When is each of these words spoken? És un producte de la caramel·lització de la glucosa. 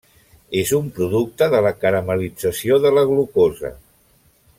És 0.61 0.69
un 0.77 0.87
producte 0.95 1.49
de 1.55 1.59
la 1.65 1.73
caramel·lització 1.83 2.79
de 2.87 2.93
la 2.99 3.05
glucosa. 3.11 3.73